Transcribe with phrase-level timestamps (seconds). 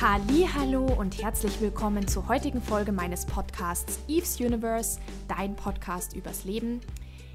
[0.00, 6.80] Hallo und herzlich willkommen zur heutigen Folge meines Podcasts Eve's Universe, dein Podcast übers Leben.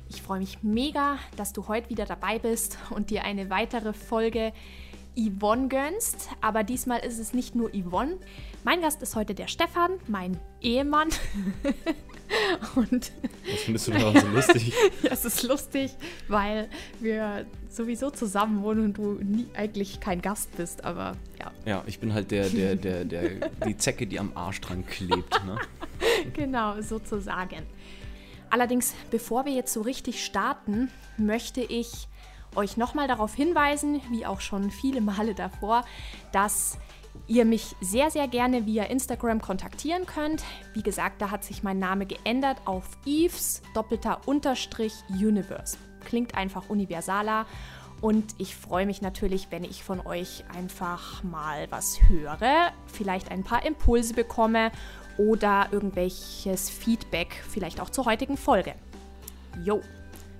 [0.09, 4.53] Ich freue mich mega, dass du heute wieder dabei bist und dir eine weitere Folge
[5.13, 6.29] Yvonne gönnst.
[6.39, 8.17] Aber diesmal ist es nicht nur Yvonne.
[8.63, 11.09] Mein Gast ist heute der Stefan, mein Ehemann.
[12.75, 13.11] und
[13.51, 14.73] Was findest du daran so lustig?
[15.03, 15.91] ja, es ist lustig,
[16.29, 16.69] weil
[17.01, 21.17] wir sowieso zusammen wohnen und du nie, eigentlich kein Gast bist, aber
[21.65, 21.83] ja.
[21.85, 25.43] Ich bin halt der, der, der, der, die Zecke, die am Arsch dran klebt.
[25.45, 25.57] Ne?
[26.33, 27.63] genau, sozusagen.
[28.49, 32.07] Allerdings, bevor wir jetzt so richtig starten, möchte ich
[32.55, 35.85] euch nochmal darauf hinweisen, wie auch schon viele Male davor,
[36.31, 36.77] dass
[37.27, 40.43] ihr mich sehr, sehr gerne via Instagram kontaktieren könnt.
[40.73, 45.77] Wie gesagt, da hat sich mein Name geändert auf Eves doppelter Unterstrich Universe.
[46.05, 47.45] Klingt einfach universaler
[48.03, 53.45] und ich freue mich natürlich, wenn ich von euch einfach mal was höre, vielleicht ein
[53.45, 54.73] paar Impulse bekomme
[55.17, 58.75] oder irgendwelches Feedback, vielleicht auch zur heutigen Folge.
[59.63, 59.79] Jo,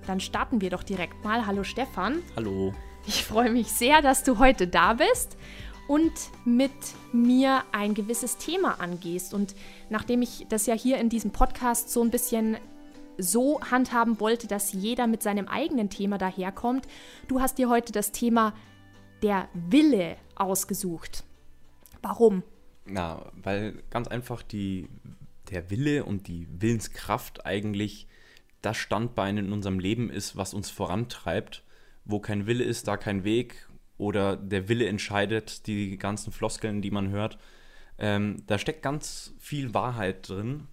[0.06, 1.46] dann starten wir doch direkt mal.
[1.46, 2.22] Hallo Stefan.
[2.36, 2.74] Hallo.
[3.06, 5.38] Ich freue mich sehr, dass du heute da bist
[5.88, 6.12] und
[6.44, 6.70] mit
[7.12, 9.32] mir ein gewisses Thema angehst.
[9.32, 9.54] Und
[9.88, 12.58] nachdem ich das ja hier in diesem Podcast so ein bisschen
[13.18, 16.86] so handhaben wollte, dass jeder mit seinem eigenen Thema daherkommt,
[17.28, 18.54] du hast dir heute das Thema
[19.22, 21.24] der Wille ausgesucht.
[22.02, 22.42] Warum?
[22.86, 24.88] Na, weil ganz einfach die,
[25.50, 28.06] der Wille und die Willenskraft eigentlich
[28.60, 31.62] das Standbein in unserem Leben ist, was uns vorantreibt.
[32.04, 36.90] Wo kein Wille ist, da kein Weg oder der Wille entscheidet, die ganzen Floskeln, die
[36.90, 37.38] man hört.
[37.98, 40.68] Ähm, da steckt ganz viel Wahrheit drin.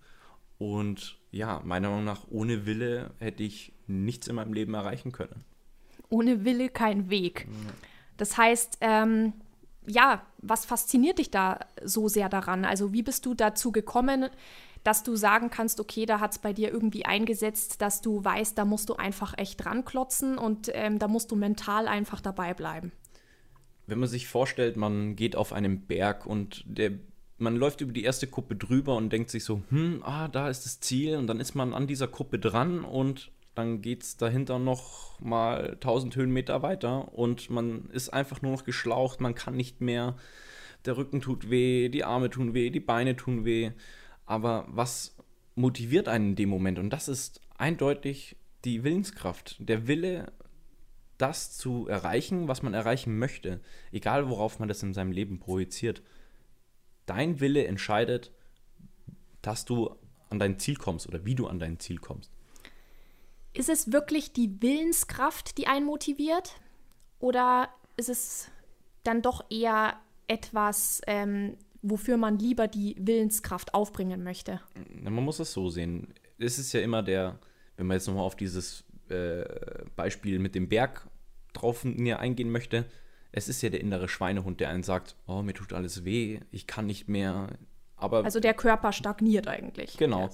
[0.57, 5.43] Und ja, meiner Meinung nach, ohne Wille hätte ich nichts in meinem Leben erreichen können.
[6.09, 7.47] Ohne Wille kein Weg.
[8.17, 9.33] Das heißt, ähm,
[9.87, 12.65] ja, was fasziniert dich da so sehr daran?
[12.65, 14.29] Also wie bist du dazu gekommen,
[14.83, 18.57] dass du sagen kannst, okay, da hat es bei dir irgendwie eingesetzt, dass du weißt,
[18.57, 22.53] da musst du einfach echt dran klotzen und ähm, da musst du mental einfach dabei
[22.53, 22.91] bleiben?
[23.91, 26.93] wenn man sich vorstellt, man geht auf einem Berg und der,
[27.41, 30.65] man läuft über die erste Kuppe drüber und denkt sich so, hm, ah, da ist
[30.65, 31.17] das Ziel.
[31.17, 35.71] Und dann ist man an dieser Kuppe dran und dann geht es dahinter noch mal
[35.71, 37.13] 1000 Höhenmeter weiter.
[37.13, 40.15] Und man ist einfach nur noch geschlaucht, man kann nicht mehr,
[40.85, 43.71] der Rücken tut weh, die Arme tun weh, die Beine tun weh,
[44.25, 45.15] aber was
[45.55, 46.79] motiviert einen in dem Moment?
[46.79, 50.31] Und das ist eindeutig die Willenskraft, der Wille
[51.17, 53.59] das zu erreichen, was man erreichen möchte,
[53.91, 56.01] egal worauf man das in seinem Leben projiziert.
[57.11, 58.31] Dein Wille entscheidet,
[59.41, 59.93] dass du
[60.29, 62.31] an dein Ziel kommst oder wie du an dein Ziel kommst.
[63.51, 66.53] Ist es wirklich die Willenskraft, die einen motiviert?
[67.19, 67.67] Oder
[67.97, 68.49] ist es
[69.03, 74.61] dann doch eher etwas, ähm, wofür man lieber die Willenskraft aufbringen möchte?
[74.93, 76.13] Man muss es so sehen.
[76.37, 77.39] Es ist ja immer der,
[77.75, 79.43] wenn man jetzt nochmal auf dieses äh,
[79.97, 81.09] Beispiel mit dem Berg
[81.51, 82.85] drauf näher eingehen möchte,
[83.31, 86.67] es ist ja der innere Schweinehund, der einen sagt, oh, mir tut alles weh, ich
[86.67, 87.47] kann nicht mehr.
[87.95, 89.97] Aber also der Körper stagniert eigentlich.
[89.97, 90.29] Genau.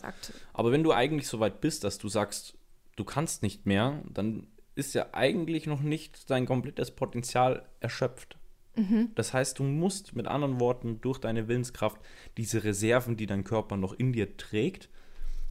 [0.53, 2.58] Aber wenn du eigentlich so weit bist, dass du sagst,
[2.96, 8.38] du kannst nicht mehr, dann ist ja eigentlich noch nicht dein komplettes Potenzial erschöpft.
[8.75, 9.09] Mhm.
[9.16, 12.00] Das heißt, du musst mit anderen Worten durch deine Willenskraft
[12.38, 14.90] diese Reserven, die dein Körper noch in dir trägt,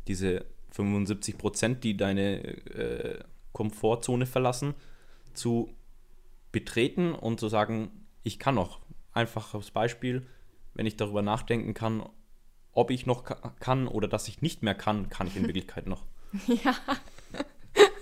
[0.07, 3.19] diese 75 Prozent, die deine äh,
[3.53, 4.75] Komfortzone verlassen,
[5.35, 5.75] zu
[6.53, 7.91] betreten und zu sagen,
[8.23, 8.81] ich kann noch.
[9.13, 10.27] Einfaches Beispiel,
[10.75, 12.03] wenn ich darüber nachdenken kann,
[12.73, 13.25] ob ich noch
[13.59, 16.05] kann oder dass ich nicht mehr kann, kann ich in Wirklichkeit noch.
[16.47, 16.75] Ja.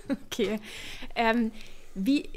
[0.25, 0.59] okay.
[1.15, 1.51] Ähm,
[1.93, 2.29] wie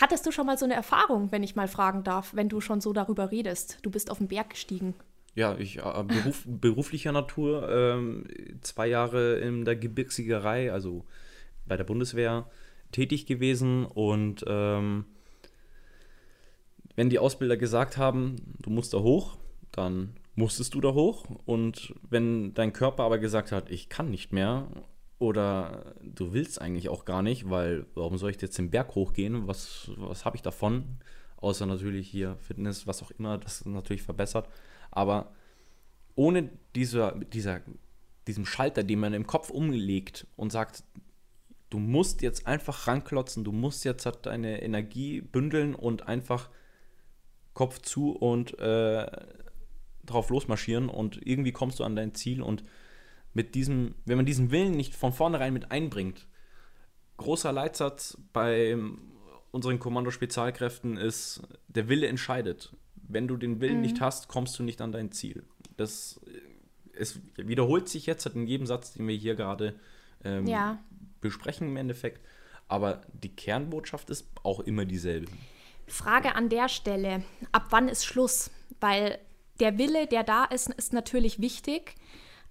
[0.00, 2.80] hattest du schon mal so eine Erfahrung, wenn ich mal fragen darf, wenn du schon
[2.80, 3.78] so darüber redest?
[3.82, 4.94] Du bist auf den Berg gestiegen.
[5.34, 8.26] Ja, ich äh, beruf, beruflicher Natur, ähm,
[8.60, 11.04] zwei Jahre in der Gebirgsiegerei, also
[11.66, 12.50] bei der Bundeswehr,
[12.92, 15.06] tätig gewesen und ähm,
[16.96, 19.38] wenn die Ausbilder gesagt haben, du musst da hoch,
[19.70, 24.32] dann musstest du da hoch und wenn dein Körper aber gesagt hat, ich kann nicht
[24.32, 24.68] mehr
[25.18, 29.46] oder du willst eigentlich auch gar nicht, weil warum soll ich jetzt den Berg hochgehen?
[29.46, 30.98] Was, was habe ich davon?
[31.36, 34.48] Außer natürlich hier Fitness, was auch immer, das natürlich verbessert.
[34.90, 35.32] Aber
[36.14, 37.60] ohne dieser, dieser,
[38.26, 40.84] diesem Schalter, den man im Kopf umlegt und sagt,
[41.70, 46.50] du musst jetzt einfach ranklotzen, du musst jetzt halt deine Energie bündeln und einfach
[47.54, 49.06] Kopf zu und äh,
[50.04, 52.64] drauf losmarschieren und irgendwie kommst du an dein Ziel und
[53.34, 56.26] mit diesem, wenn man diesen Willen nicht von vornherein mit einbringt,
[57.16, 58.76] großer Leitsatz bei
[59.52, 62.74] unseren Kommando-Spezialkräften ist, der Wille entscheidet.
[62.94, 65.44] wenn du den Willen nicht hast, kommst du nicht an dein Ziel.
[65.76, 66.18] Das
[66.94, 69.74] es wiederholt sich jetzt in jedem Satz, den wir hier gerade
[70.24, 70.78] ähm, Ja.
[71.20, 72.24] besprechen im Endeffekt.
[72.68, 75.30] Aber die Kernbotschaft ist auch immer dieselbe.
[75.92, 77.22] Frage an der Stelle,
[77.52, 78.50] ab wann ist Schluss?
[78.80, 79.18] Weil
[79.60, 81.94] der Wille, der da ist, ist natürlich wichtig,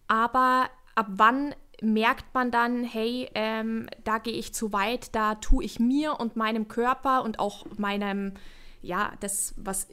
[0.07, 5.63] aber ab wann merkt man dann, hey, ähm, da gehe ich zu weit, da tue
[5.63, 8.33] ich mir und meinem Körper und auch meinem,
[8.81, 9.87] ja, das, was,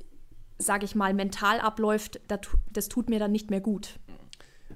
[0.59, 3.99] sage ich mal, mental abläuft, da tu- das tut mir dann nicht mehr gut.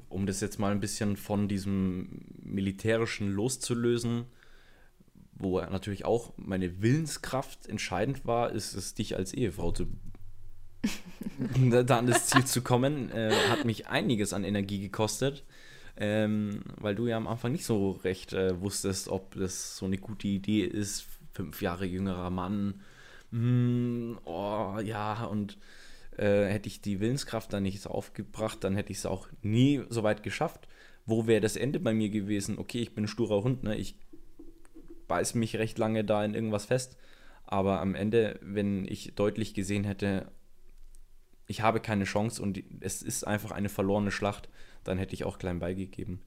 [0.08, 4.24] Um das jetzt mal ein bisschen von diesem militärischen loszulösen,
[5.34, 9.86] wo natürlich auch meine Willenskraft entscheidend war, ist es, dich als Ehefrau zu
[11.70, 15.44] da an das Ziel zu kommen, äh, hat mich einiges an Energie gekostet,
[15.96, 19.98] ähm, weil du ja am Anfang nicht so recht äh, wusstest, ob das so eine
[19.98, 21.06] gute Idee ist.
[21.32, 22.82] Fünf Jahre jüngerer Mann,
[23.30, 25.56] mm, oh ja, und
[26.18, 29.82] äh, hätte ich die Willenskraft dann nicht so aufgebracht, dann hätte ich es auch nie
[29.88, 30.68] so weit geschafft.
[31.06, 32.58] Wo wäre das Ende bei mir gewesen?
[32.58, 33.76] Okay, ich bin ein sturer Hund, ne?
[33.76, 33.96] ich
[35.12, 36.96] beiß mich recht lange da in irgendwas fest.
[37.44, 40.32] Aber am Ende, wenn ich deutlich gesehen hätte,
[41.46, 44.48] ich habe keine Chance und es ist einfach eine verlorene Schlacht,
[44.84, 46.22] dann hätte ich auch klein beigegeben.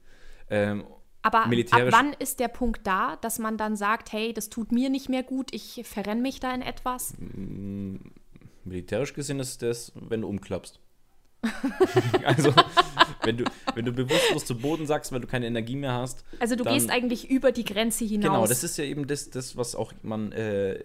[0.50, 0.84] Ähm,
[1.22, 4.88] Aber ab wann ist der Punkt da, dass man dann sagt, hey, das tut mir
[4.88, 7.14] nicht mehr gut, ich verrenne mich da in etwas?
[8.64, 10.78] militärisch gesehen ist das, wenn du umklappst.
[12.24, 12.52] also,
[13.22, 13.44] wenn du,
[13.74, 16.24] wenn du bewusstlos zu Boden sagst, weil du keine Energie mehr hast.
[16.38, 18.30] Also du dann- gehst eigentlich über die Grenze hinaus.
[18.30, 20.78] Genau, das ist ja eben das, das was auch man, äh,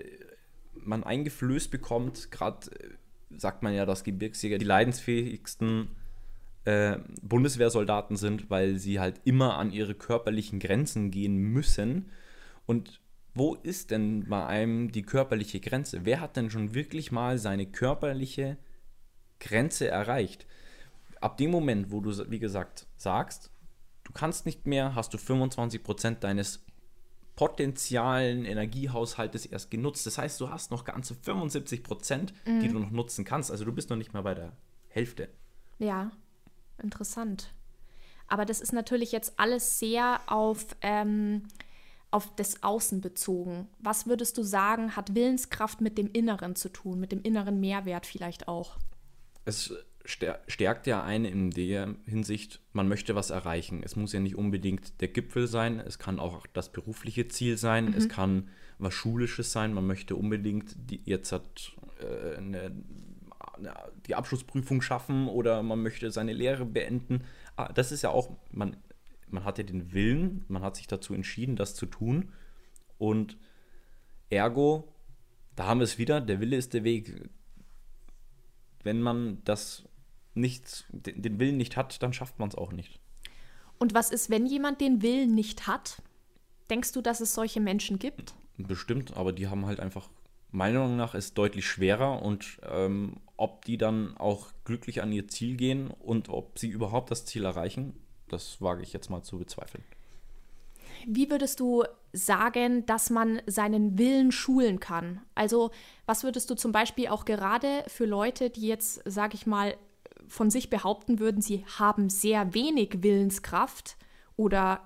[0.73, 2.31] man eingeflößt bekommt.
[2.31, 2.89] Gerade äh,
[3.37, 5.89] sagt man ja, dass Gebirgsjäger die leidensfähigsten
[6.65, 12.11] äh, Bundeswehrsoldaten sind, weil sie halt immer an ihre körperlichen Grenzen gehen müssen.
[12.65, 13.01] Und
[13.33, 16.01] wo ist denn bei einem die körperliche Grenze?
[16.03, 18.70] Wer hat denn schon wirklich mal seine körperliche Grenze
[19.89, 20.45] erreicht?
[21.19, 23.51] Ab dem Moment, wo du, wie gesagt, sagst,
[24.03, 26.63] du kannst nicht mehr, hast du 25% deines
[27.35, 30.05] potenzialen Energiehaushaltes erst genutzt.
[30.05, 33.51] Das heißt, du hast noch ganze 75%, die du noch nutzen kannst.
[33.51, 34.51] Also du bist noch nicht mal bei der
[34.89, 35.29] Hälfte.
[35.79, 36.11] Ja,
[36.81, 37.53] interessant.
[38.27, 41.47] Aber das ist natürlich jetzt alles sehr auf, ähm,
[42.11, 43.67] auf das Außen bezogen.
[43.79, 48.05] Was würdest du sagen, hat Willenskraft mit dem Inneren zu tun, mit dem inneren Mehrwert
[48.05, 48.77] vielleicht auch?
[49.45, 49.73] Es
[50.05, 53.81] stär- stärkt ja einen in der Hinsicht, man möchte was erreichen.
[53.83, 57.93] Es muss ja nicht unbedingt der Gipfel sein, es kann auch das berufliche Ziel sein,
[57.93, 62.71] es kann was Schulisches sein, man möchte unbedingt die, jetzt hat, äh, eine,
[63.53, 63.73] eine,
[64.07, 67.23] die Abschlussprüfung schaffen oder man möchte seine Lehre beenden.
[67.55, 68.77] Ah, das ist ja auch, man,
[69.29, 72.31] man hat ja den Willen, man hat sich dazu entschieden, das zu tun
[72.97, 73.37] und
[74.29, 74.91] ergo,
[75.55, 77.29] da haben wir es wieder, der Wille ist der Weg
[78.83, 79.83] wenn man das
[80.33, 82.99] nicht, den Willen nicht hat, dann schafft man es auch nicht.
[83.77, 86.01] Und was ist, wenn jemand den Willen nicht hat?
[86.69, 88.33] Denkst du, dass es solche Menschen gibt?
[88.57, 90.09] Bestimmt, aber die haben halt einfach,
[90.51, 95.27] meiner Meinung nach, ist deutlich schwerer und ähm, ob die dann auch glücklich an ihr
[95.27, 97.93] Ziel gehen und ob sie überhaupt das Ziel erreichen,
[98.29, 99.83] das wage ich jetzt mal zu bezweifeln.
[101.07, 101.83] Wie würdest du
[102.13, 105.21] sagen, dass man seinen Willen schulen kann?
[105.35, 105.71] Also,
[106.05, 109.75] was würdest du zum Beispiel auch gerade für Leute, die jetzt, sag ich mal,
[110.27, 113.97] von sich behaupten würden, sie haben sehr wenig Willenskraft
[114.35, 114.85] oder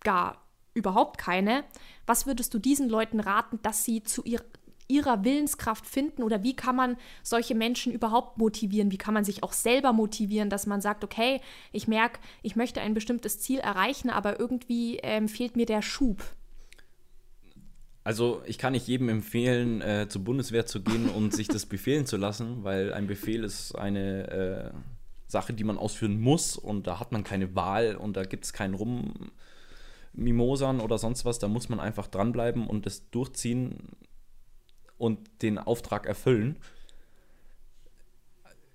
[0.00, 0.40] gar
[0.74, 1.64] überhaupt keine,
[2.06, 4.40] was würdest du diesen Leuten raten, dass sie zu ihr,
[4.88, 8.90] ihrer Willenskraft finden oder wie kann man solche Menschen überhaupt motivieren?
[8.90, 11.40] Wie kann man sich auch selber motivieren, dass man sagt, okay,
[11.72, 16.22] ich merke, ich möchte ein bestimmtes Ziel erreichen, aber irgendwie ähm, fehlt mir der Schub.
[18.02, 22.06] Also ich kann nicht jedem empfehlen, äh, zur Bundeswehr zu gehen und sich das befehlen
[22.06, 24.70] zu lassen, weil ein Befehl ist eine äh,
[25.26, 28.54] Sache, die man ausführen muss und da hat man keine Wahl und da gibt es
[28.54, 28.74] keinen
[30.14, 31.38] Rummimosern oder sonst was.
[31.38, 33.76] Da muss man einfach dranbleiben und das durchziehen
[34.96, 36.56] und den Auftrag erfüllen.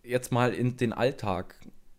[0.03, 1.55] Jetzt mal in den Alltag,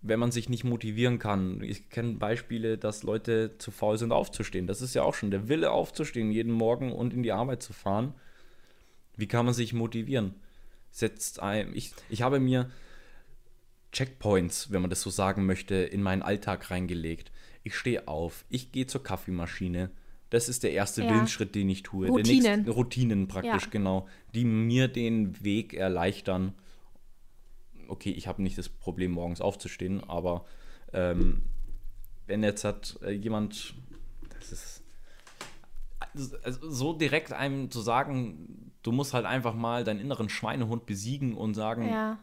[0.09, 1.63] wenn man sich nicht motivieren kann.
[1.63, 4.67] Ich kenne Beispiele, dass Leute zu faul sind, aufzustehen.
[4.67, 7.73] Das ist ja auch schon der Wille, aufzustehen jeden Morgen und in die Arbeit zu
[7.73, 8.15] fahren.
[9.17, 10.35] Wie kann man sich motivieren?
[10.91, 12.71] Setzt ein, ich, ich habe mir
[13.93, 17.33] Checkpoints, wenn man das so sagen möchte, in meinen Alltag reingelegt.
[17.63, 19.91] Ich stehe auf, ich gehe zur Kaffeemaschine.
[20.31, 21.11] Das ist der erste Ja.
[21.11, 22.09] Willensschritt, den ich tue.
[22.09, 22.61] Routinen.
[22.61, 23.71] Nächste, Routinen praktisch, Ja.
[23.71, 24.09] genau.
[24.35, 26.53] Die mir den Weg erleichtern.
[27.89, 30.45] Okay, ich habe nicht das Problem, morgens aufzustehen, aber
[30.93, 31.43] ähm,
[32.27, 33.75] wenn jetzt hat äh, jemand,
[34.39, 34.83] das ist
[36.43, 41.35] also so direkt einem zu sagen, du musst halt einfach mal deinen inneren Schweinehund besiegen
[41.35, 42.19] und sagen, Ja,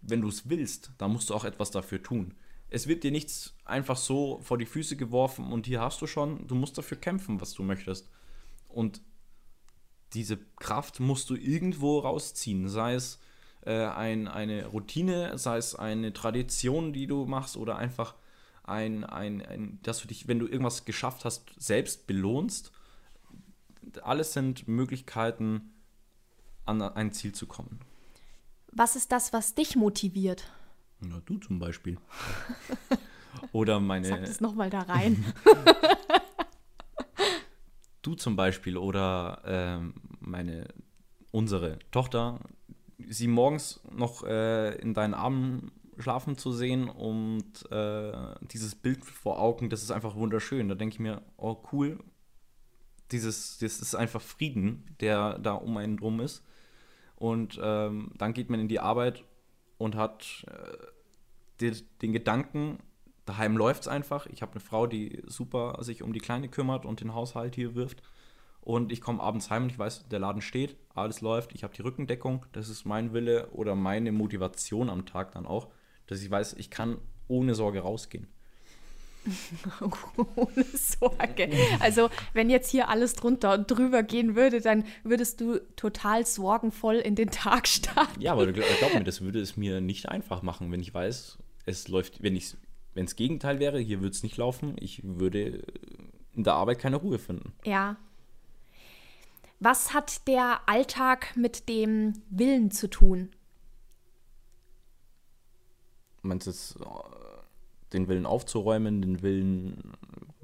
[0.00, 2.34] wenn du es willst, dann musst du auch etwas dafür tun.
[2.70, 6.46] Es wird dir nichts einfach so vor die Füße geworfen und hier hast du schon,
[6.46, 8.10] du musst dafür kämpfen, was du möchtest.
[8.68, 9.00] Und
[10.12, 13.20] diese Kraft musst du irgendwo rausziehen, sei es
[13.68, 18.14] äh, ein, eine Routine, sei es eine Tradition, die du machst oder einfach
[18.64, 22.72] ein, ein, ein, dass du dich, wenn du irgendwas geschafft hast, selbst belohnst.
[24.02, 25.74] Alles sind Möglichkeiten,
[26.64, 27.80] an ein Ziel zu kommen.
[28.72, 30.50] Was ist das, was dich motiviert?
[31.00, 31.98] Na, du zum Beispiel.
[33.52, 34.08] Oder meine.
[34.08, 35.22] Sag das nochmal da rein.
[38.02, 40.68] du zum Beispiel oder ähm, meine,
[41.30, 42.40] unsere Tochter,
[43.08, 48.12] sie morgens noch äh, in deinen Armen schlafen zu sehen und äh,
[48.42, 50.68] dieses Bild vor Augen, das ist einfach wunderschön.
[50.68, 51.98] Da denke ich mir, oh cool,
[53.10, 56.44] dieses, das ist einfach Frieden, der da um einen drum ist.
[57.16, 59.24] Und ähm, dann geht man in die Arbeit
[59.76, 60.76] und hat äh,
[61.60, 62.78] den, den Gedanken,
[63.24, 64.26] daheim läuft es einfach.
[64.26, 67.74] Ich habe eine Frau, die super sich um die Kleine kümmert und den Haushalt hier
[67.74, 68.02] wirft.
[68.68, 71.74] Und ich komme abends heim und ich weiß, der Laden steht, alles läuft, ich habe
[71.74, 72.44] die Rückendeckung.
[72.52, 75.68] Das ist mein Wille oder meine Motivation am Tag dann auch,
[76.06, 76.98] dass ich weiß, ich kann
[77.28, 78.26] ohne Sorge rausgehen.
[80.36, 81.50] Ohne Sorge.
[81.80, 86.96] Also, wenn jetzt hier alles drunter und drüber gehen würde, dann würdest du total sorgenvoll
[86.96, 88.20] in den Tag starten.
[88.20, 91.88] Ja, aber glaub mir, das würde es mir nicht einfach machen, wenn ich weiß, es
[91.88, 92.54] läuft, wenn ich
[92.92, 95.62] wenn es Gegenteil wäre, hier würde es nicht laufen, ich würde
[96.34, 97.54] in der Arbeit keine Ruhe finden.
[97.64, 97.96] Ja.
[99.60, 103.30] Was hat der Alltag mit dem Willen zu tun?
[106.22, 106.78] Meinst du jetzt
[107.92, 109.92] den Willen aufzuräumen, den Willen,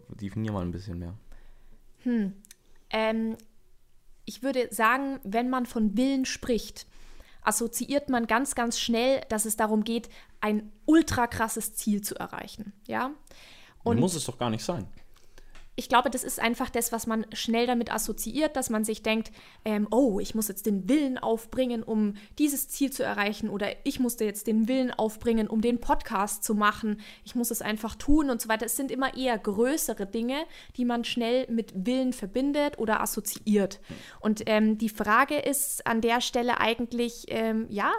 [0.09, 1.14] definier mal ein bisschen mehr.
[2.02, 2.35] Hm.
[2.90, 3.37] Ähm,
[4.25, 6.87] ich würde sagen, wenn man von Willen spricht,
[7.42, 10.09] assoziiert man ganz, ganz schnell, dass es darum geht,
[10.40, 12.73] ein ultra krasses Ziel zu erreichen.
[12.87, 13.11] Ja.
[13.83, 14.88] Und muss es doch gar nicht sein
[15.76, 19.33] ich glaube, das ist einfach das, was man schnell damit assoziiert, dass man sich denkt,
[19.64, 23.99] ähm, oh, ich muss jetzt den Willen aufbringen, um dieses Ziel zu erreichen oder ich
[23.99, 27.00] musste jetzt den Willen aufbringen, um den Podcast zu machen.
[27.25, 28.66] Ich muss es einfach tun und so weiter.
[28.66, 30.45] Es sind immer eher größere Dinge,
[30.76, 33.81] die man schnell mit Willen verbindet oder assoziiert.
[34.21, 37.93] Und ähm, die Frage ist an der Stelle eigentlich, ähm, ja,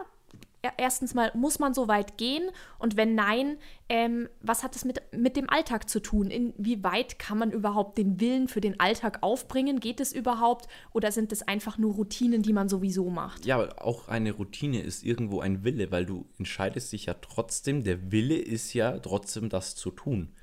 [0.77, 2.49] erstens mal, muss man so weit gehen?
[2.79, 3.57] Und wenn nein,
[3.89, 6.31] ähm, was hat das mit, mit dem Alltag zu tun?
[6.31, 9.79] Inwieweit kann man überhaupt den Willen für den Alltag aufbringen?
[9.79, 10.67] Geht es überhaupt?
[10.93, 13.45] Oder sind es einfach nur Routinen, die man sowieso macht?
[13.45, 18.11] Ja, auch eine Routine ist irgendwo ein Wille, weil du entscheidest dich ja trotzdem, der
[18.11, 20.33] Wille ist ja trotzdem das zu tun.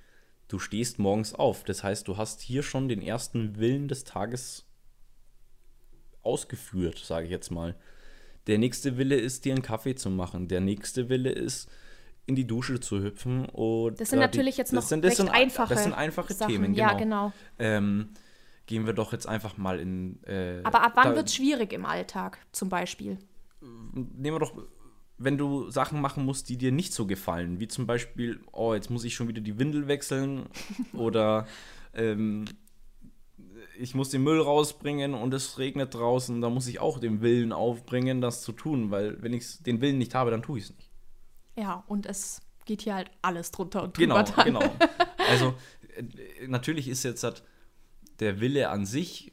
[0.49, 1.65] Du stehst morgens auf.
[1.65, 4.67] Das heißt, du hast hier schon den ersten Willen des Tages
[6.23, 7.75] ausgeführt, sage ich jetzt mal.
[8.47, 10.49] Der nächste Wille ist, dir einen Kaffee zu machen.
[10.49, 11.71] Der nächste Wille ist,
[12.27, 13.47] in die Dusche zu hüpfen.
[13.47, 16.53] Und, das sind natürlich jetzt noch sind, recht sind, einfache Das sind einfache Sachen.
[16.53, 16.89] Themen, genau.
[16.89, 17.33] Ja, genau.
[17.59, 18.11] Ähm,
[18.67, 20.23] gehen wir doch jetzt einfach mal in.
[20.25, 23.19] Äh, Aber ab wann wird es schwierig im Alltag, zum Beispiel?
[23.61, 24.55] Nehmen wir doch,
[25.19, 28.91] wenn du Sachen machen musst, die dir nicht so gefallen, wie zum Beispiel, oh, jetzt
[28.91, 30.47] muss ich schon wieder die Windel wechseln
[30.93, 31.47] oder
[31.95, 32.45] ähm,
[33.79, 37.53] ich muss den Müll rausbringen und es regnet draußen, da muss ich auch den Willen
[37.53, 40.77] aufbringen, das zu tun, weil wenn ich den Willen nicht habe, dann tue ich es
[40.77, 40.91] nicht.
[41.57, 44.23] Ja, und es geht hier halt alles drunter und drüber.
[44.23, 44.45] Genau, dann.
[44.45, 44.61] genau.
[45.31, 45.55] Also
[45.97, 47.45] äh, natürlich ist jetzt halt
[48.19, 49.33] der Wille an sich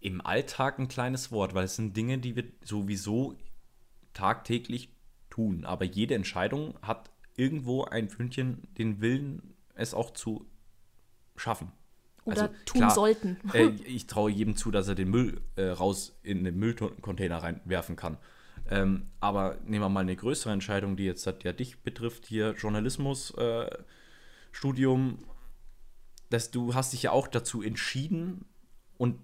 [0.00, 3.34] im Alltag ein kleines Wort, weil es sind Dinge, die wir sowieso
[4.12, 4.90] tagtäglich
[5.30, 5.64] tun.
[5.64, 10.46] Aber jede Entscheidung hat irgendwo ein Fünkchen den Willen, es auch zu
[11.34, 11.72] schaffen.
[12.26, 13.38] Oder also, tun klar, sollten.
[13.52, 17.96] Äh, ich traue jedem zu, dass er den Müll äh, raus in den Müllcontainer reinwerfen
[17.96, 18.18] kann.
[18.68, 25.10] Ähm, aber nehmen wir mal eine größere Entscheidung, die jetzt ja dich betrifft, hier Journalismusstudium.
[25.10, 25.14] Äh,
[26.28, 28.46] dass du hast dich ja auch dazu entschieden
[28.98, 29.20] und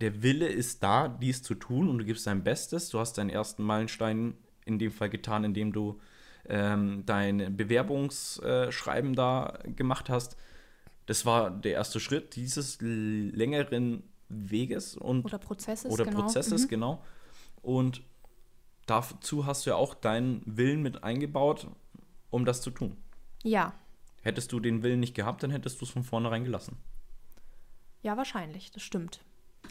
[0.00, 2.90] der Wille ist da, dies zu tun und du gibst dein Bestes.
[2.90, 4.34] Du hast deinen ersten Meilenstein
[4.64, 6.00] in dem Fall getan, indem du
[6.48, 10.36] ähm, dein Bewerbungsschreiben da gemacht hast
[11.06, 16.22] das war der erste Schritt dieses längeren Weges und oder Prozesses, oder genau.
[16.22, 16.68] Prozesses, mhm.
[16.68, 17.04] genau.
[17.62, 18.02] Und
[18.86, 21.68] dazu hast du ja auch deinen Willen mit eingebaut,
[22.30, 22.96] um das zu tun.
[23.42, 23.74] Ja.
[24.22, 26.78] Hättest du den Willen nicht gehabt, dann hättest du es von vornherein gelassen.
[28.02, 29.20] Ja, wahrscheinlich, das stimmt.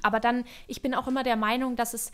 [0.01, 2.11] Aber dann, ich bin auch immer der Meinung, dass es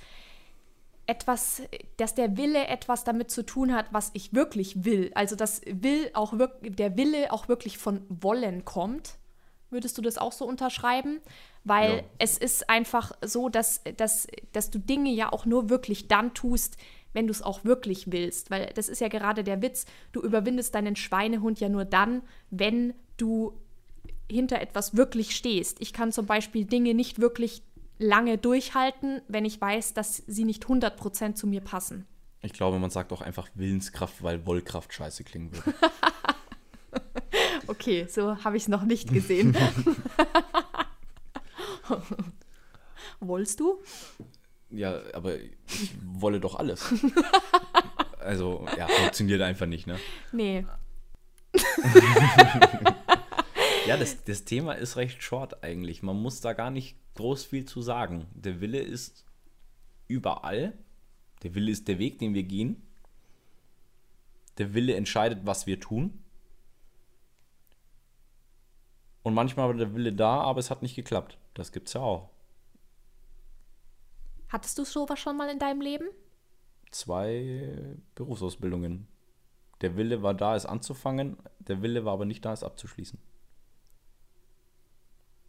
[1.10, 1.64] etwas,
[1.98, 5.12] dass der Wille etwas damit zu tun hat, was ich wirklich will.
[5.16, 9.18] Also dass will auch der Wille auch wirklich von wollen kommt.
[9.72, 11.20] Würdest du das auch so unterschreiben?
[11.64, 12.04] Weil Ja.
[12.20, 16.78] es ist einfach so, dass, dass, dass du Dinge ja auch nur wirklich dann tust,
[17.14, 18.52] wenn du es auch wirklich willst.
[18.52, 22.94] Weil das ist ja gerade der Witz, du überwindest deinen Schweinehund ja nur dann, wenn
[23.18, 23.54] du
[24.32, 25.82] hinter etwas wirklich stehst.
[25.82, 27.64] Ich kann zum Beispiel Dinge nicht wirklich
[28.00, 32.08] lange durchhalten, wenn ich weiß, dass sie nicht 100% zu mir passen.
[32.42, 35.74] Ich glaube, man sagt auch einfach Willenskraft, weil Wollkraft scheiße klingen würde.
[37.68, 39.56] Okay, so habe ich es noch nicht gesehen.
[43.20, 43.80] Wollst du?
[44.72, 45.52] ja, aber ich
[46.04, 46.94] wolle doch alles.
[48.22, 49.98] Also, ja, funktioniert einfach nicht, ne?
[50.34, 50.66] Nee.
[53.88, 56.04] Ja, das, das Thema ist recht short eigentlich.
[56.04, 58.28] Man muss da gar nicht groß viel zu sagen.
[58.34, 59.26] Der Wille ist
[60.08, 60.74] überall.
[61.44, 62.82] Der Wille ist der Weg, den wir gehen.
[64.58, 66.24] Der Wille entscheidet, was wir tun.
[69.22, 71.38] Und manchmal war der Wille da, aber es hat nicht geklappt.
[71.54, 72.30] Das gibt's ja auch.
[74.48, 76.08] Hattest du sowas schon mal in deinem Leben?
[76.90, 79.10] Zwei Berufsausbildungen.
[79.82, 81.38] Der Wille war da, es anzufangen.
[81.60, 83.20] Der Wille war aber nicht da, es abzuschließen.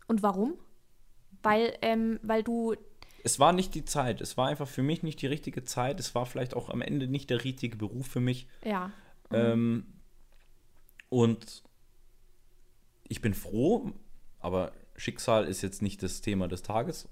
[0.09, 0.59] Und warum?
[1.43, 2.75] Weil, ähm, weil du,
[3.23, 4.21] es war nicht die Zeit.
[4.21, 6.01] Es war einfach für mich nicht die richtige Zeit.
[6.01, 8.47] Es war vielleicht auch am Ende nicht der richtige Beruf für mich.
[8.65, 8.91] ja,
[9.31, 9.87] Ähm,
[11.09, 11.63] und
[13.09, 13.93] ich bin froh,
[14.39, 17.09] aber Schicksal ist jetzt nicht das Thema des Tages.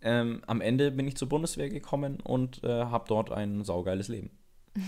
[0.00, 4.30] Ähm, am Ende bin ich zur Bundeswehr gekommen und äh, habe dort ein saugeiles Leben.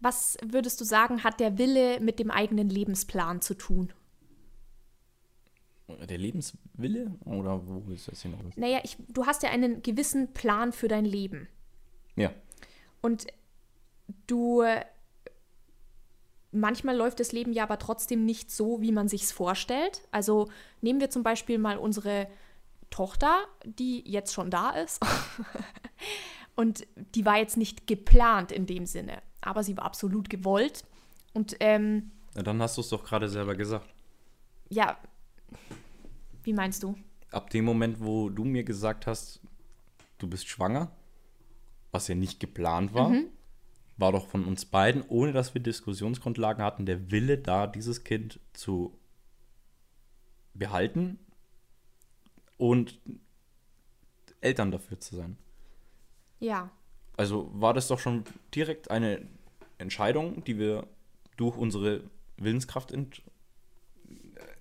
[0.00, 3.92] was würdest du sagen, hat der Wille mit dem eigenen Lebensplan zu tun?
[6.08, 7.12] Der Lebenswille?
[7.24, 8.40] Oder wo ist das hinaus?
[8.56, 11.48] Naja, ich, du hast ja einen gewissen Plan für dein Leben.
[12.16, 12.32] Ja.
[13.00, 13.26] Und
[14.26, 14.64] du.
[16.54, 20.02] Manchmal läuft das Leben ja aber trotzdem nicht so, wie man sich's vorstellt.
[20.10, 20.50] Also
[20.82, 22.28] nehmen wir zum Beispiel mal unsere
[22.90, 25.00] Tochter, die jetzt schon da ist.
[26.54, 30.84] Und die war jetzt nicht geplant in dem Sinne, aber sie war absolut gewollt.
[31.32, 33.86] Und ähm, Na, dann hast du es doch gerade selber gesagt.
[34.68, 34.98] ja,
[36.42, 36.96] wie meinst du?
[37.30, 39.40] ab dem Moment, wo du mir gesagt hast,
[40.18, 40.92] du bist schwanger,
[41.90, 43.10] was ja nicht geplant war,
[43.96, 48.38] war doch von uns beiden, ohne dass wir Diskussionsgrundlagen hatten, der Wille da, dieses Kind
[48.52, 48.98] zu
[50.54, 51.18] behalten
[52.58, 53.00] und
[54.40, 55.38] Eltern dafür zu sein.
[56.40, 56.70] Ja,
[57.16, 58.24] Also war das doch schon
[58.54, 59.26] direkt eine
[59.78, 60.86] Entscheidung, die wir
[61.36, 62.02] durch unsere
[62.36, 63.22] Willenskraft ent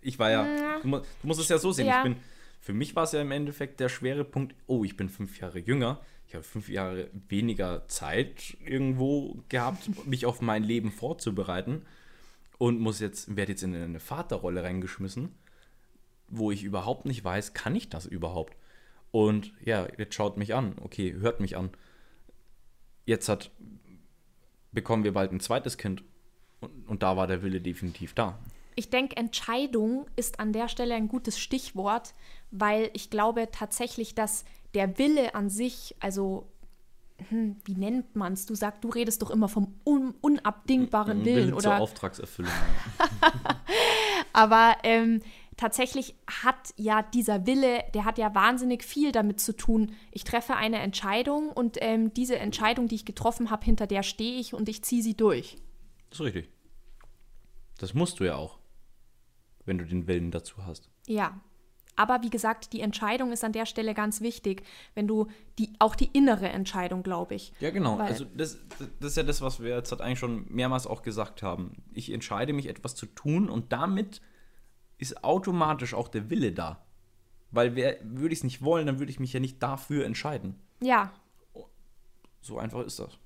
[0.02, 1.88] ich war ja, du, mu- du musst es ja so sehen.
[1.88, 1.98] Ja.
[2.00, 2.16] Ich bin,
[2.60, 5.60] für mich war es ja im Endeffekt der schwere Punkt, oh, ich bin fünf Jahre
[5.60, 11.82] jünger, ich habe fünf Jahre weniger Zeit irgendwo gehabt, mich auf mein Leben vorzubereiten
[12.58, 15.34] und muss jetzt, werde jetzt in eine Vaterrolle reingeschmissen,
[16.30, 18.56] wo ich überhaupt nicht weiß, kann ich das überhaupt?
[19.12, 21.72] Und ja, jetzt schaut mich an, okay, hört mich an.
[23.06, 23.52] Jetzt hat,
[24.72, 26.04] bekommen wir bald ein zweites Kind
[26.62, 28.40] und, und da war der Wille definitiv da.
[28.76, 32.14] Ich denke, Entscheidung ist an der Stelle ein gutes Stichwort,
[32.52, 36.48] weil ich glaube tatsächlich, dass der Wille an sich, also
[37.30, 38.46] hm, wie nennt man es?
[38.46, 41.82] Du sagst, du redest doch immer vom un unabdingbaren Willen, Wille zur oder?
[41.82, 42.52] Auftragserfüllung.
[44.34, 45.22] Aber ähm,
[45.58, 49.94] tatsächlich hat ja dieser Wille, der hat ja wahnsinnig viel damit zu tun.
[50.12, 54.40] Ich treffe eine Entscheidung und ähm, diese Entscheidung, die ich getroffen habe, hinter der stehe
[54.40, 55.58] ich und ich ziehe sie durch.
[56.10, 56.50] Das ist richtig.
[57.78, 58.60] Das musst du ja auch,
[59.66, 60.90] wenn du den Willen dazu hast.
[61.08, 61.40] Ja.
[61.98, 64.64] Aber wie gesagt, die Entscheidung ist an der Stelle ganz wichtig,
[64.96, 65.28] wenn du
[65.60, 67.54] die, auch die innere Entscheidung, glaube ich.
[67.60, 68.00] Ja, genau.
[68.00, 68.58] Weil- also das,
[69.00, 71.84] das ist ja das, was wir jetzt halt eigentlich schon mehrmals auch gesagt haben.
[71.94, 74.22] Ich entscheide mich, etwas zu tun und damit
[74.98, 76.84] ist automatisch auch der Wille da.
[77.52, 80.56] Weil wer, würde ich es nicht wollen, dann würde ich mich ja nicht dafür entscheiden.
[80.82, 81.12] Ja,
[82.40, 83.20] So einfach ist das.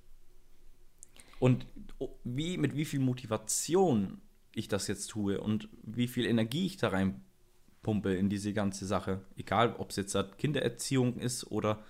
[1.39, 1.67] Und
[2.23, 4.21] wie, mit wie viel Motivation
[4.55, 9.21] ich das jetzt tue und wie viel Energie ich da reinpumpe in diese ganze Sache,
[9.37, 11.83] egal ob es jetzt Kindererziehung ist oder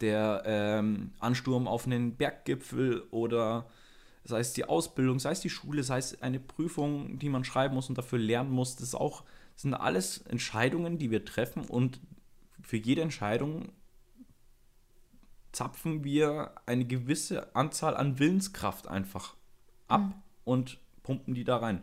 [0.00, 3.68] der ähm, Ansturm auf einen Berggipfel oder
[4.24, 7.74] sei es die Ausbildung, sei es die Schule, sei es eine Prüfung, die man schreiben
[7.74, 11.64] muss und dafür lernen muss, das ist auch das sind alles Entscheidungen, die wir treffen
[11.64, 11.98] und
[12.62, 13.72] für jede Entscheidung
[15.50, 19.34] zapfen wir eine gewisse Anzahl an Willenskraft einfach
[19.88, 21.82] ab und pumpen die da rein.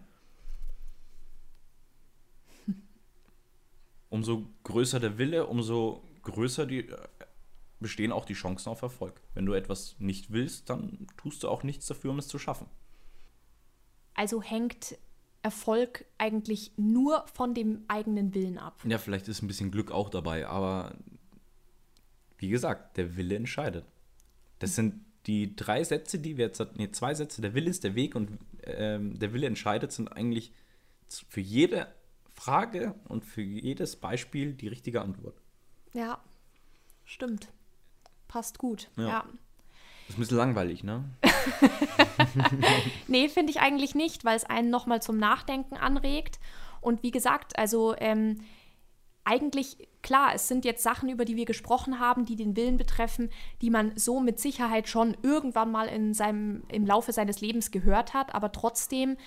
[4.15, 6.97] Umso größer der Wille, umso größer die, äh,
[7.81, 9.19] bestehen auch die Chancen auf Erfolg.
[9.33, 12.67] Wenn du etwas nicht willst, dann tust du auch nichts dafür, um es zu schaffen.
[14.13, 14.97] also hängt
[15.41, 18.79] Erfolg eigentlich nur von dem eigenen Willen ab.
[18.85, 20.95] Ja, vielleicht ist ein bisschen Glück auch dabei, aber
[22.37, 23.85] wie gesagt, der Wille entscheidet.
[24.59, 27.95] Das sind die drei Sätze, die wir jetzt, nee, zwei Sätze, der Wille ist der
[27.95, 30.53] Weg und ähm, der Wille entscheidet, sind eigentlich
[31.09, 31.93] für jede
[32.35, 35.41] Frage und für jedes Beispiel die richtige Antwort.
[35.93, 36.19] Ja,
[37.05, 37.49] stimmt.
[38.27, 38.89] Passt gut.
[38.97, 39.07] Ja.
[39.07, 39.25] ja.
[40.07, 41.03] Das ist ein bisschen langweilig, ne?
[43.07, 46.39] nee, finde ich eigentlich nicht, weil es einen nochmal zum Nachdenken anregt.
[46.81, 48.41] Und wie gesagt, also ähm,
[49.23, 53.31] eigentlich, klar, es sind jetzt Sachen, über die wir gesprochen haben, die den Willen betreffen,
[53.61, 58.13] die man so mit Sicherheit schon irgendwann mal in seinem, im Laufe seines Lebens gehört
[58.13, 59.17] hat, aber trotzdem,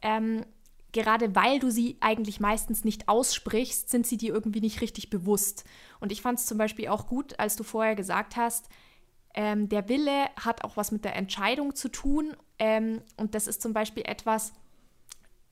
[0.00, 0.46] ähm,
[0.92, 5.64] gerade weil du sie eigentlich meistens nicht aussprichst, sind sie dir irgendwie nicht richtig bewusst.
[6.00, 8.68] Und ich fand es zum Beispiel auch gut, als du vorher gesagt hast,
[9.34, 12.36] ähm, der Wille hat auch was mit der Entscheidung zu tun.
[12.58, 14.52] Ähm, und das ist zum Beispiel etwas,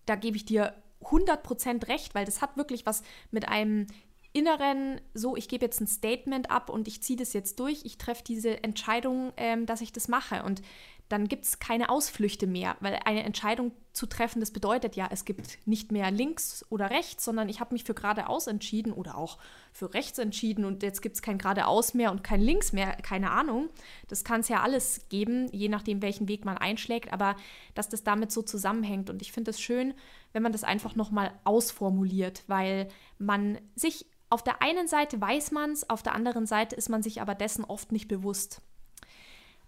[0.07, 3.87] da gebe ich dir 100% recht, weil das hat wirklich was mit einem
[4.33, 7.99] inneren, so, ich gebe jetzt ein Statement ab und ich ziehe das jetzt durch, ich
[7.99, 10.43] treffe diese Entscheidung, ähm, dass ich das mache.
[10.45, 10.63] Und
[11.11, 15.25] dann gibt es keine Ausflüchte mehr, weil eine Entscheidung zu treffen, das bedeutet ja, es
[15.25, 19.39] gibt nicht mehr links oder rechts, sondern ich habe mich für geradeaus entschieden oder auch
[19.73, 23.33] für rechts entschieden und jetzt gibt es kein geradeaus mehr und kein links mehr, keine
[23.33, 23.71] Ahnung.
[24.07, 27.35] Das kann es ja alles geben, je nachdem, welchen Weg man einschlägt, aber
[27.75, 29.11] dass das damit so zusammenhängt.
[29.11, 29.95] Und ich finde es schön,
[30.33, 32.87] wenn man das einfach nochmal ausformuliert, weil
[33.19, 37.03] man sich auf der einen Seite weiß man es, auf der anderen Seite ist man
[37.03, 38.63] sich aber dessen oft nicht bewusst.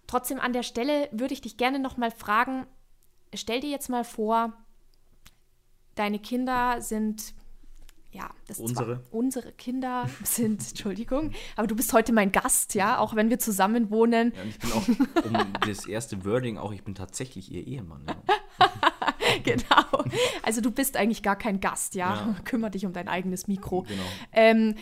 [0.07, 2.67] Trotzdem an der Stelle würde ich dich gerne nochmal fragen,
[3.33, 4.53] stell dir jetzt mal vor,
[5.95, 7.33] deine Kinder sind,
[8.11, 9.01] ja, das unsere.
[9.01, 13.39] Zwar, unsere Kinder sind, Entschuldigung, aber du bist heute mein Gast, ja, auch wenn wir
[13.39, 14.33] zusammen wohnen.
[14.35, 14.87] Ja, ich bin auch,
[15.25, 18.05] um das erste Wording auch, ich bin tatsächlich ihr Ehemann.
[18.07, 18.69] Ja.
[19.43, 20.05] genau.
[20.43, 22.13] Also du bist eigentlich gar kein Gast, ja.
[22.13, 22.35] ja.
[22.43, 23.83] Kümmer dich um dein eigenes Mikro.
[23.83, 24.03] Genau.
[24.31, 24.75] Ähm,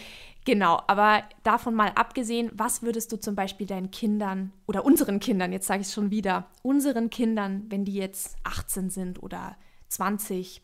[0.43, 5.53] Genau, aber davon mal abgesehen, was würdest du zum Beispiel deinen Kindern oder unseren Kindern,
[5.53, 9.55] jetzt sage ich es schon wieder, unseren Kindern, wenn die jetzt 18 sind oder
[9.89, 10.63] 20,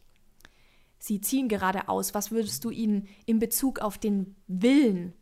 [0.97, 5.13] sie ziehen gerade aus, was würdest du ihnen in Bezug auf den Willen,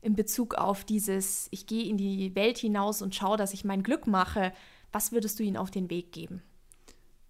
[0.00, 3.82] in Bezug auf dieses, ich gehe in die Welt hinaus und schaue, dass ich mein
[3.82, 4.52] Glück mache,
[4.92, 6.42] was würdest du ihnen auf den Weg geben?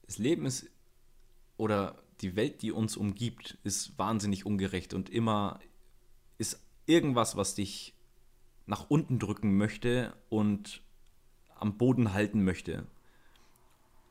[0.02, 0.70] Das Leben ist,
[1.56, 5.60] oder die Welt, die uns umgibt, ist wahnsinnig ungerecht und immer
[6.38, 7.94] ist irgendwas, was dich
[8.66, 10.82] nach unten drücken möchte und
[11.54, 12.86] am Boden halten möchte.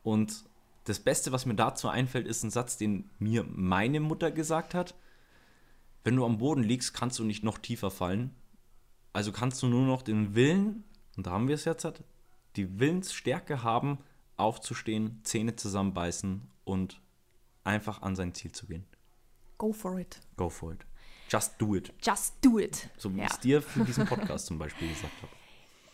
[0.02, 0.44] Und
[0.84, 4.94] das Beste, was mir dazu einfällt, ist ein Satz, den mir meine Mutter gesagt hat.
[6.04, 8.34] Wenn du am Boden liegst, kannst du nicht noch tiefer fallen.
[9.12, 10.84] Also kannst du nur noch den Willen,
[11.16, 11.86] und da haben wir es jetzt,
[12.56, 13.98] die Willensstärke haben,
[14.36, 17.00] aufzustehen, Zähne zusammenbeißen und
[17.64, 18.86] einfach an sein Ziel zu gehen.
[19.58, 20.20] Go for it.
[20.36, 20.86] Go for it.
[21.28, 21.92] Just do it.
[22.02, 22.88] Just do it.
[22.96, 23.24] So wie ja.
[23.26, 25.32] ich es dir für diesen Podcast zum Beispiel gesagt habe.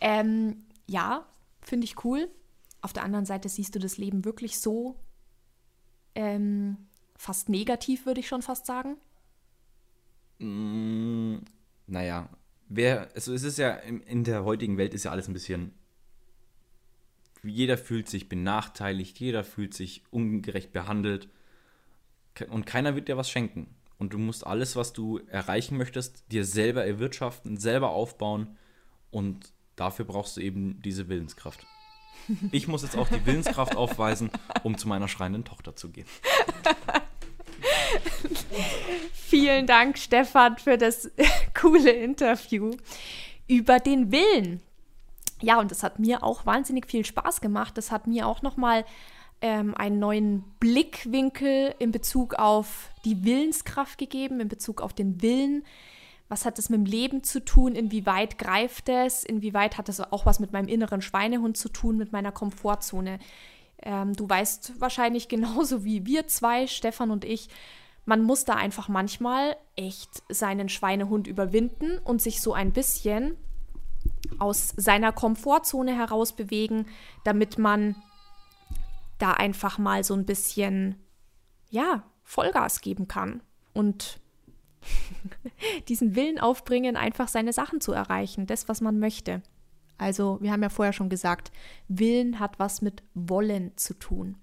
[0.01, 1.25] Ähm, ja,
[1.61, 2.29] finde ich cool.
[2.81, 4.99] Auf der anderen Seite siehst du das Leben wirklich so
[6.15, 6.77] ähm,
[7.15, 8.97] fast negativ, würde ich schon fast sagen.
[10.37, 11.37] Mm,
[11.87, 12.29] naja,
[12.67, 15.73] wer, also es ist ja in, in der heutigen Welt ist ja alles ein bisschen.
[17.41, 21.29] Jeder fühlt sich benachteiligt, jeder fühlt sich ungerecht behandelt
[22.49, 26.45] und keiner wird dir was schenken und du musst alles, was du erreichen möchtest, dir
[26.45, 28.57] selber erwirtschaften, selber aufbauen
[29.11, 31.65] und dafür brauchst du eben diese Willenskraft.
[32.51, 34.31] Ich muss jetzt auch die Willenskraft aufweisen,
[34.63, 36.07] um zu meiner schreienden Tochter zu gehen.
[39.13, 41.11] Vielen Dank, Stefan, für das
[41.53, 42.71] coole Interview
[43.47, 44.61] über den Willen.
[45.41, 47.77] Ja, und das hat mir auch wahnsinnig viel Spaß gemacht.
[47.77, 48.85] Das hat mir auch nochmal
[49.45, 55.63] ähm, einen neuen Blickwinkel in Bezug auf die Willenskraft gegeben, in Bezug auf den Willen.
[56.29, 57.75] Was hat es mit dem Leben zu tun?
[57.75, 59.23] Inwieweit greift es?
[59.23, 63.19] Inwieweit hat es auch was mit meinem inneren Schweinehund zu tun, mit meiner Komfortzone?
[63.83, 67.49] Ähm, du weißt wahrscheinlich genauso wie wir zwei, Stefan und ich,
[68.03, 73.37] man muss da einfach manchmal echt seinen Schweinehund überwinden und sich so ein bisschen
[74.39, 76.87] aus seiner Komfortzone heraus bewegen,
[77.23, 77.95] damit man
[79.17, 80.95] da einfach mal so ein bisschen,
[81.69, 83.41] ja, Vollgas geben kann
[83.73, 84.19] und
[85.87, 89.41] diesen Willen aufbringen, einfach seine Sachen zu erreichen, das, was man möchte.
[89.97, 91.51] Also, wir haben ja vorher schon gesagt,
[91.87, 94.35] Willen hat was mit Wollen zu tun.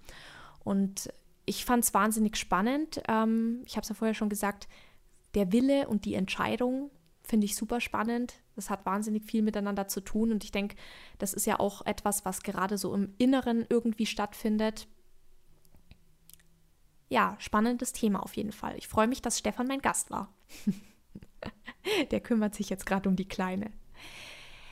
[0.65, 1.13] Und
[1.45, 3.03] ich fand es wahnsinnig spannend.
[3.09, 4.69] Ähm, ich habe es ja vorher schon gesagt,
[5.35, 6.91] der Wille und die Entscheidung
[7.23, 8.35] finde ich super spannend.
[8.57, 10.77] Das hat wahnsinnig viel miteinander zu tun und ich denke,
[11.19, 14.89] das ist ja auch etwas, was gerade so im Inneren irgendwie stattfindet.
[17.09, 18.77] ja, spannendes Thema auf jeden Fall.
[18.79, 20.33] Ich freue mich, dass Stefan mein Gast war.
[22.11, 23.71] Der kümmert sich jetzt gerade um die Kleine.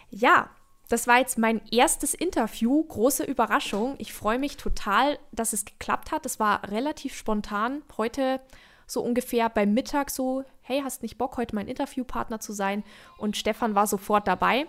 [0.09, 0.51] Ja,
[0.89, 2.83] das war jetzt mein erstes Interview.
[2.83, 3.95] Große Überraschung.
[3.99, 6.25] Ich freue mich total, dass es geklappt hat.
[6.27, 7.83] Es war relativ spontan.
[7.97, 8.41] Heute
[8.87, 12.85] so ungefähr beim Mittag so, hey, hast nicht Bock, heute mein Interviewpartner zu sein?
[13.19, 14.69] Und Stefan war sofort dabei.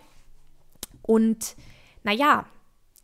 [1.04, 1.56] Und
[2.02, 2.48] naja,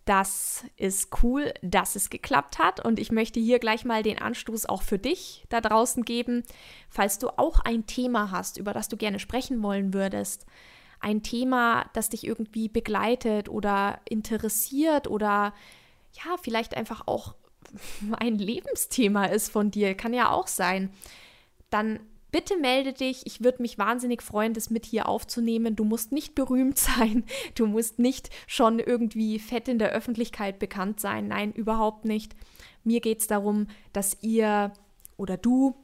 [0.06, 2.84] das ist cool, dass es geklappt hat.
[2.84, 6.42] Und ich möchte hier gleich mal den Anstoß auch für dich da draußen geben.
[6.90, 10.48] Falls du auch ein Thema hast, über das du gerne sprechen wollen würdest,
[11.00, 15.54] ein Thema, das dich irgendwie begleitet oder interessiert oder
[16.14, 17.36] ja, vielleicht einfach auch
[18.18, 20.92] ein Lebensthema ist von dir, kann ja auch sein,
[21.70, 22.00] dann
[22.32, 23.22] bitte melde dich.
[23.26, 25.76] Ich würde mich wahnsinnig freuen, das mit hier aufzunehmen.
[25.76, 27.24] Du musst nicht berühmt sein.
[27.56, 31.28] Du musst nicht schon irgendwie fett in der Öffentlichkeit bekannt sein.
[31.28, 32.36] Nein, überhaupt nicht.
[32.84, 34.72] Mir geht es darum, dass ihr
[35.18, 35.76] oder du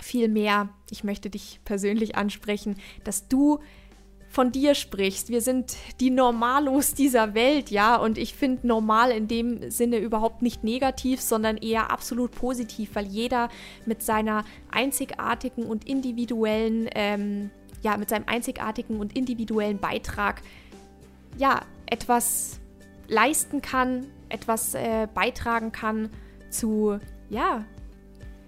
[0.00, 3.60] vielmehr, ich möchte dich persönlich ansprechen, dass du
[4.34, 5.28] von dir sprichst.
[5.28, 10.42] Wir sind die Normalos dieser Welt, ja, und ich finde normal in dem Sinne überhaupt
[10.42, 13.48] nicht negativ, sondern eher absolut positiv, weil jeder
[13.86, 17.50] mit seiner einzigartigen und individuellen, ähm,
[17.82, 20.42] ja, mit seinem einzigartigen und individuellen Beitrag,
[21.38, 22.58] ja, etwas
[23.06, 26.10] leisten kann, etwas äh, beitragen kann
[26.50, 26.98] zu,
[27.30, 27.64] ja,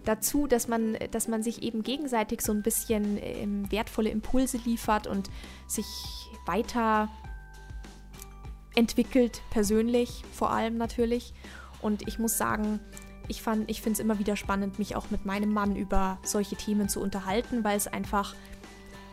[0.07, 5.07] dazu, dass man, dass man sich eben gegenseitig so ein bisschen ähm, wertvolle Impulse liefert
[5.07, 5.29] und
[5.67, 5.87] sich
[6.47, 7.11] weiter
[8.75, 11.35] entwickelt, persönlich vor allem natürlich.
[11.83, 12.81] Und ich muss sagen,
[13.29, 16.89] ich, ich finde es immer wieder spannend, mich auch mit meinem Mann über solche Themen
[16.89, 18.35] zu unterhalten, weil es einfach,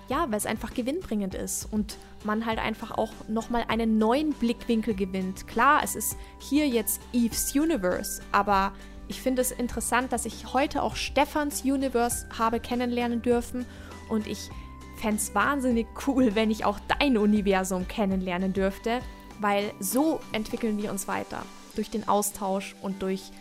[0.09, 4.93] ja, weil es einfach gewinnbringend ist und man halt einfach auch nochmal einen neuen Blickwinkel
[4.93, 5.47] gewinnt.
[5.47, 8.73] Klar, es ist hier jetzt Eve's Universe, aber
[9.07, 13.65] ich finde es interessant, dass ich heute auch Stefans Universe habe kennenlernen dürfen
[14.09, 14.49] und ich
[14.97, 18.99] fände es wahnsinnig cool, wenn ich auch dein Universum kennenlernen dürfte,
[19.39, 21.43] weil so entwickeln wir uns weiter.
[21.75, 23.31] Durch den Austausch und durch,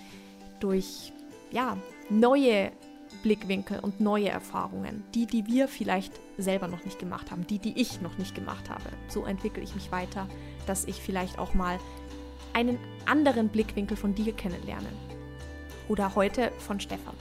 [0.58, 1.12] durch
[1.50, 1.76] ja,
[2.08, 2.72] neue
[3.22, 5.04] Blickwinkel und neue Erfahrungen.
[5.14, 8.70] Die, die wir vielleicht selber noch nicht gemacht haben, die, die ich noch nicht gemacht
[8.70, 8.88] habe.
[9.08, 10.26] So entwickle ich mich weiter,
[10.66, 11.78] dass ich vielleicht auch mal
[12.54, 14.88] einen anderen Blickwinkel von dir kennenlerne
[15.88, 17.14] oder heute von Stefan.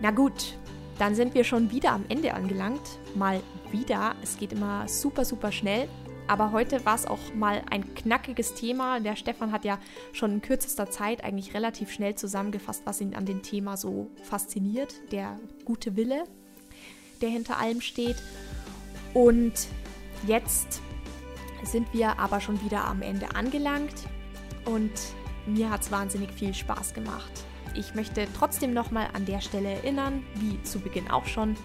[0.00, 0.54] Na gut,
[0.98, 2.98] dann sind wir schon wieder am Ende angelangt.
[3.14, 4.14] Mal wieder.
[4.22, 5.88] Es geht immer super, super schnell.
[6.26, 9.00] Aber heute war es auch mal ein knackiges Thema.
[9.00, 9.78] Der Stefan hat ja
[10.12, 14.94] schon in kürzester Zeit eigentlich relativ schnell zusammengefasst, was ihn an dem Thema so fasziniert.
[15.10, 16.24] Der gute Wille,
[17.22, 18.16] der hinter allem steht.
[19.14, 19.54] Und
[20.26, 20.82] jetzt
[21.64, 23.94] sind wir aber schon wieder am Ende angelangt.
[24.66, 24.92] Und
[25.48, 27.30] mir hat es wahnsinnig viel Spaß gemacht.
[27.74, 31.56] Ich möchte trotzdem nochmal an der Stelle erinnern, wie zu Beginn auch schon,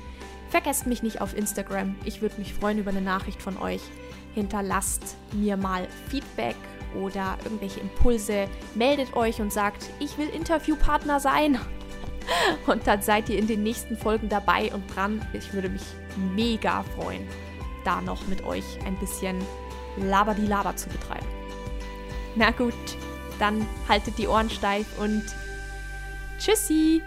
[0.49, 1.95] vergesst mich nicht auf Instagram.
[2.05, 3.81] Ich würde mich freuen über eine Nachricht von euch.
[4.35, 6.55] Hinterlasst mir mal Feedback
[7.01, 8.47] oder irgendwelche Impulse.
[8.75, 11.59] Meldet euch und sagt, ich will Interviewpartner sein.
[12.67, 15.21] Und dann seid ihr in den nächsten Folgen dabei und dran.
[15.33, 15.81] Ich würde mich
[16.35, 17.27] mega freuen,
[17.83, 19.37] da noch mit euch ein bisschen
[19.97, 21.27] Labadi-Laber zu betreiben.
[22.35, 22.73] Na gut,
[23.39, 25.23] dann haltet die Ohren steif und
[26.39, 27.01] tschüssi!